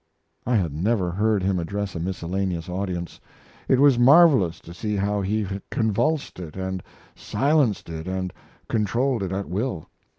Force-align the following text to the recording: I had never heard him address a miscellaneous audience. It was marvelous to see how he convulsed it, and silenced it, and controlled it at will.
I 0.47 0.55
had 0.55 0.73
never 0.73 1.11
heard 1.11 1.43
him 1.43 1.59
address 1.59 1.93
a 1.93 1.99
miscellaneous 1.99 2.67
audience. 2.67 3.19
It 3.67 3.79
was 3.79 3.99
marvelous 3.99 4.59
to 4.61 4.73
see 4.73 4.95
how 4.95 5.21
he 5.21 5.45
convulsed 5.69 6.39
it, 6.39 6.55
and 6.57 6.81
silenced 7.15 7.87
it, 7.87 8.07
and 8.07 8.33
controlled 8.67 9.21
it 9.21 9.31
at 9.31 9.47
will. 9.47 9.89